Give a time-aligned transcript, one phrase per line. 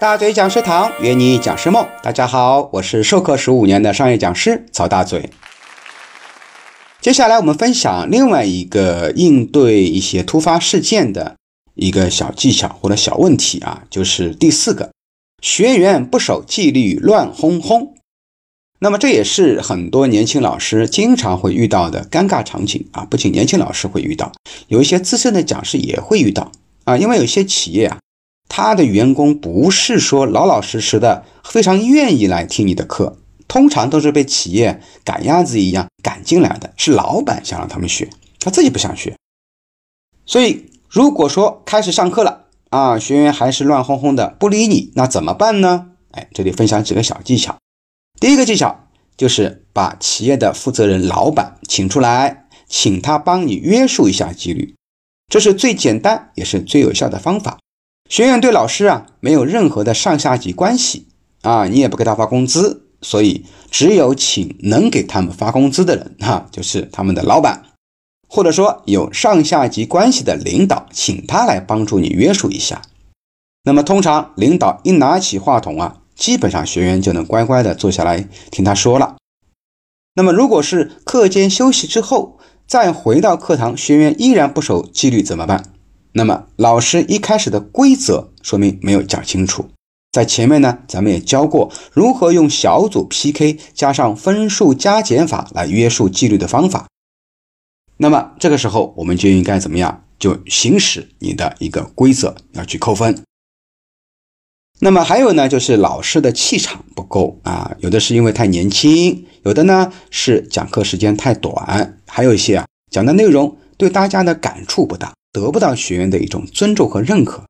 [0.00, 5.28] 大嘴讲师堂约你讲师梦，大家好，我是授课十五年的商业讲师曹大嘴。
[7.02, 11.36] 接下来我们分享另外一个应对一些突发事件的
[11.74, 14.90] 一个小技巧或者小问题啊，就是第四个，
[15.42, 17.94] 学员不守纪律乱哄哄。
[18.78, 23.04] 那么这也是很多年轻老师经常会遇到的尴尬场景啊！
[23.04, 24.32] 不仅年轻老师会遇到，
[24.68, 26.50] 有一些资深的讲师也会遇到
[26.84, 26.96] 啊！
[26.96, 27.98] 因为有些企业啊，
[28.52, 38.10] 他的员工不是说老老实实的，非常愿意来听你的课，通常都是被企业赶鸭子一样赶进来的，是老板想让他们学，
[38.40, 39.16] 他自己不想学。
[40.26, 45.92] 所以如果说开始上课了啊，学员还是乱哄哄的不理你，那怎么办呢？
[46.10, 47.56] 哎，这里分享几个小技巧。
[48.20, 54.74] 第一个技巧就是把企业的负责人、老板请出来，请他帮你约束一下纪律，
[55.28, 57.58] 这是最简单也是最有效的方法。
[58.10, 61.06] 学员对老师啊没有任何的上下级关系
[61.42, 67.62] 啊，你也不给他发工资，所以只有请能给他们发工资的人哈，就是他们的老板，
[68.28, 72.82] 或者说有上下级关系的领导，请他来帮助你约束一下。
[73.62, 75.98] 那么通常领导一拿起话筒啊。
[76.16, 79.16] 基本上学员就能乖乖的坐下来听他说了。
[80.14, 85.69] 那么，如果是课间休息之后再回到课堂，学员依然不守纪律怎么办？
[86.12, 89.70] 那么，老师一开始的规则说明没有讲清楚。
[90.12, 96.88] 在前面呢，咱们也教过如何用小组 PK 加上分数加减法来约束纪律的方法。
[97.96, 100.04] 那么这个时候我们就应该怎么样？
[100.18, 103.22] 就行使你的一个规则，要去扣分。
[104.80, 117.44] 那么还有呢，就是老师的气场不够啊，有的是因为太年轻，有的呢是讲课时间太短，还有一些啊讲的内容对大家的感触不大，得不到学员的一种尊重和认可，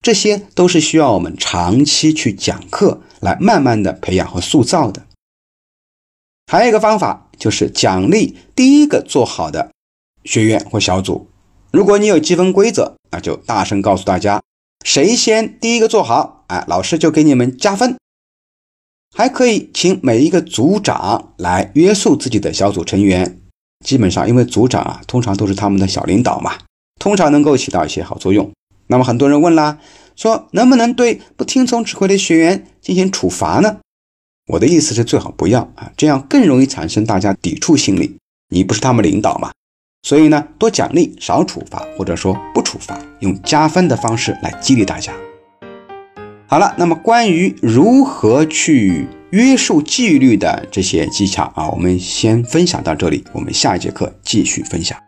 [0.00, 5.06] 这些都是需要我们长期去讲课来慢慢的培养和塑造的。
[6.46, 9.72] 还有一个方法就是奖励第一个做好的
[10.24, 11.28] 学员或小组，
[11.72, 14.40] 如果你有积分规则，那就大声告诉大家。
[14.84, 17.96] 谁先第一个做好，哎，老师就给你们加分。
[19.16, 23.40] 还可以请每一个组长来约束自己的小组成员。
[23.84, 26.56] 基本上，因为组长啊，通常都是他们的小领导嘛，
[27.06, 28.50] 通常能够起到一些好作用。
[28.88, 29.78] 那么很多人问啦，
[30.16, 33.76] 说能不能对不听从指挥的学员进行处罚呢？
[34.48, 38.16] 我的意思是最好不要啊，这样更容易产生大家抵触心理。
[38.48, 39.52] 你不是他们领导嘛？
[40.02, 45.12] 所以呢，多奖励，少处罚，或者说不处罚，用加分的方式来激励大家。
[46.48, 55.05] 好了，那么关于如何去约束纪律的这些技巧啊，我们先分享到这里，我们下一节课继续分享。